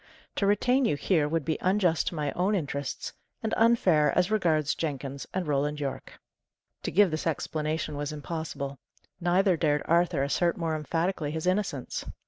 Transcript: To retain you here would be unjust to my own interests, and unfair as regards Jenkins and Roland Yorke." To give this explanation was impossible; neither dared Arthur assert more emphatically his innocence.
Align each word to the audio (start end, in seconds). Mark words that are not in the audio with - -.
To 0.37 0.47
retain 0.47 0.83
you 0.85 0.95
here 0.95 1.27
would 1.27 1.45
be 1.45 1.59
unjust 1.61 2.07
to 2.07 2.15
my 2.15 2.31
own 2.31 2.55
interests, 2.55 3.13
and 3.43 3.53
unfair 3.55 4.11
as 4.17 4.31
regards 4.31 4.73
Jenkins 4.73 5.27
and 5.31 5.45
Roland 5.45 5.79
Yorke." 5.79 6.19
To 6.81 6.89
give 6.89 7.11
this 7.11 7.27
explanation 7.27 7.95
was 7.95 8.11
impossible; 8.11 8.79
neither 9.19 9.55
dared 9.55 9.83
Arthur 9.85 10.23
assert 10.23 10.57
more 10.57 10.75
emphatically 10.75 11.29
his 11.29 11.45
innocence. 11.45 12.03